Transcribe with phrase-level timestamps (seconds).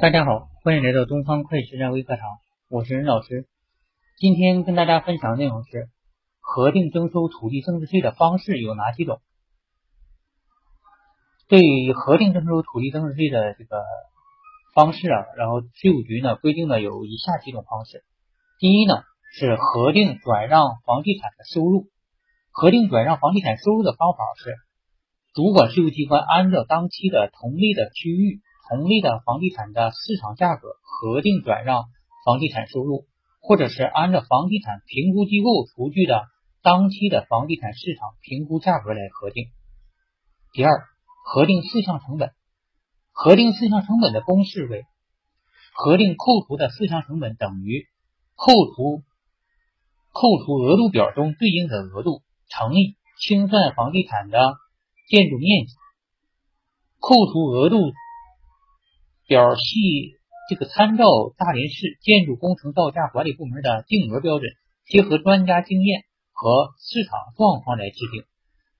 [0.00, 2.22] 大家好，欢迎来到东方会计实战微课堂，
[2.68, 3.46] 我是任老师。
[4.18, 5.88] 今天跟大家分享的内容是
[6.40, 9.20] 核定征收土地增值税的方式有哪几种？
[11.48, 13.82] 对于核定征收土地增值税的这个
[14.74, 18.04] 方式啊，然后税务局呢规定了有以下几种方式。
[18.58, 19.02] 第一呢
[19.32, 21.88] 是核定转让房地产的收入，
[22.50, 24.54] 核定转让房地产收入的方法是，
[25.34, 28.40] 主管税务机关按照当期的同类的区域。
[28.68, 31.84] 同类的房地产的市场价格核定转让
[32.24, 33.04] 房地产收入，
[33.40, 36.22] 或者是按照房地产评估机构出具的
[36.62, 39.48] 当期的房地产市场评估价格来核定。
[40.52, 40.82] 第二，
[41.26, 42.30] 核定四项成本，
[43.12, 44.86] 核定四项成本的公式为：
[45.74, 47.86] 核定扣除的四项成本等于
[48.34, 49.02] 扣除
[50.10, 54.54] 扣除额度表中对应的额度乘以清算房地产的
[55.10, 55.72] 建筑面积，
[56.98, 57.92] 扣除额度。
[59.26, 60.16] 表系
[60.50, 61.06] 这个参照
[61.38, 64.52] 大连市建筑工程造价管理部门的定额标准，
[64.84, 68.24] 结合专家经验和市场状况来制定。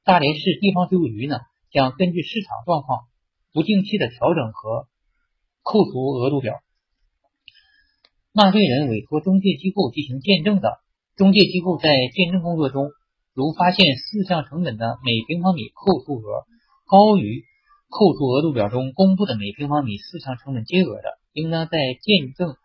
[0.05, 1.39] 大连市地方税务局呢，
[1.70, 3.05] 将根据市场状况
[3.55, 4.86] 不定期的调整和
[5.62, 6.61] 扣除额度表。
[8.33, 10.79] 纳税人委托中介机构进行鉴证的，
[11.17, 12.91] 中介机构在鉴证工作中，
[13.33, 16.45] 如发现四项成本的每平方米扣除额
[16.84, 17.45] 高于。
[17.95, 22.56] 扣除额度表中公布的每平方米四项成本金额的，应当在鉴证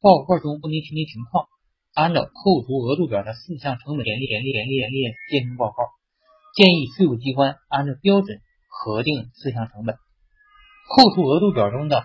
[0.00, 1.48] 报告中不能提明情况，
[1.94, 5.82] 按照扣除额度表的四项成本列列列列列鉴证报告，
[6.54, 9.96] 建议税务机关按照标准核定四项成本。
[10.94, 12.04] 扣除额度表中的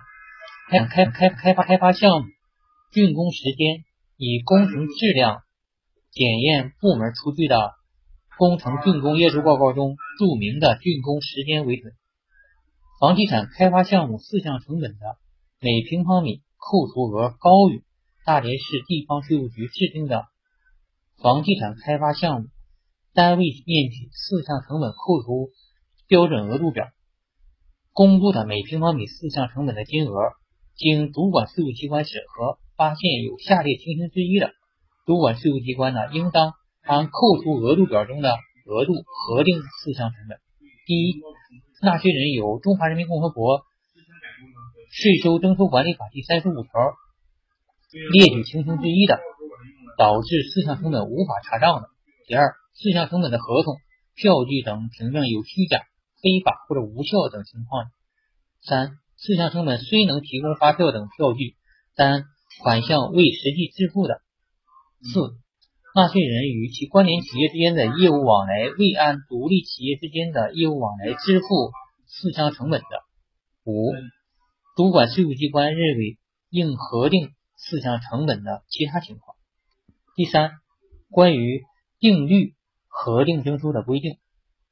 [0.68, 2.26] 开开开开发开发项目
[2.92, 3.84] 竣工时间，
[4.16, 5.42] 以工程质量
[6.10, 7.70] 检验部门出具的
[8.36, 11.92] 工程竣工验收报告中注明的竣工时间为准。
[13.04, 15.18] 房地产开发项目四项成本的
[15.60, 17.84] 每平方米扣除额高于
[18.24, 20.24] 大连市地方税务局制定的
[21.20, 22.48] 房地产开发项目
[23.12, 25.50] 单位面积四项成本扣除
[26.08, 26.86] 标准额度表
[27.92, 30.32] 公布的每平方米四项成本的金额，
[30.74, 34.50] 经主管税务机关审核，发现有下列情形之一的，
[35.04, 38.30] 主管税务机关呢，应当按扣除额度表中的
[38.64, 40.38] 额度核定四项成本。
[40.86, 41.20] 第一。
[41.84, 43.66] 纳税人有《中华人民共和国
[44.90, 46.70] 税收征收管理法》第三十五条
[48.10, 49.20] 列举情形之一的，
[49.98, 51.88] 导致四项成本无法查账的；
[52.26, 53.76] 第二，四项成本的合同、
[54.14, 55.78] 票据等凭证有虚假、
[56.22, 57.86] 非法或者无效等情况；
[58.62, 61.54] 三，四项成本虽能提供发票等票据，
[61.94, 62.24] 但
[62.62, 64.14] 款项未实际支付的；
[65.12, 65.43] 四。
[65.96, 71.46] 纳税人与其关联企业之间的业务往来未按独立企业之间的业务往来支付
[72.08, 72.86] 四项成本的；
[73.62, 73.92] 五、
[74.74, 76.18] 主管税务机关认为
[76.50, 79.36] 应核定四项成本的其他情况。
[80.16, 80.50] 第三，
[81.12, 81.62] 关于
[82.00, 82.54] 定率
[82.88, 84.18] 核定征收的规定，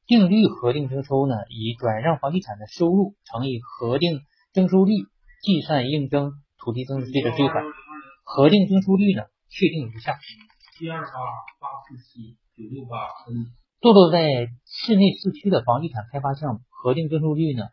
[0.05, 4.19] 定率核定征收呢，以转让房地产的收入乘以核定
[4.51, 4.91] 征收率
[5.41, 7.63] 计算应征土地增值税的税款。
[8.25, 10.19] 核定征收率呢，确定如下。
[10.75, 11.11] 七二八
[11.59, 12.97] 八四七九六八
[13.27, 13.45] N，
[13.79, 17.65] 坐落在市内市区的房地产开发项目，核定征收率呢？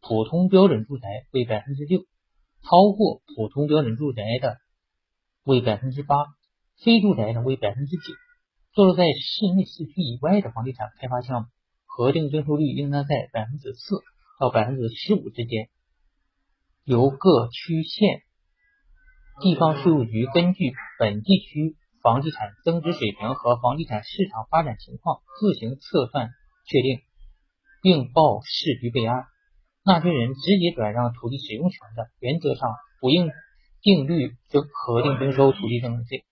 [0.00, 2.02] 普通标准住宅为百分之六，
[2.62, 4.58] 超过普通标准住宅的
[5.42, 6.14] 为百分之八，
[6.84, 8.14] 非住宅呢为百分之九。
[8.72, 11.48] 坐落在市内市区以外的房地产开发项目，
[11.84, 13.96] 核定征收率应当在百分之四
[14.38, 15.68] 到百分之十五之间，
[16.84, 18.20] 由各区县
[19.40, 21.76] 地方税务局根据本地区。
[22.06, 26.30] 房地产增值水平和房地产市场发展情况自行测算
[26.64, 27.00] 确定，
[27.82, 29.24] 并报市局备案。
[29.84, 33.28] 纳税人直接转让土地使用权的，原则上不应
[33.82, 36.24] 定率征核定征收土地增值税。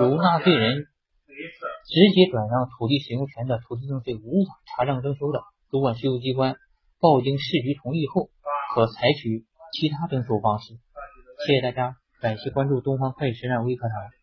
[0.00, 0.82] 如纳税人
[1.86, 6.56] 直接转让土地使用权的，土地增值税无法查账征收的，主管税务机关
[6.98, 8.30] 报经市局同意后，
[8.74, 9.46] 可采取
[9.78, 10.74] 其他征收方式。
[11.46, 14.19] 谢谢大家，感谢关注东方会计实战微课堂。